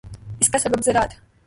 [0.39, 1.13] اس کا سبب ذرات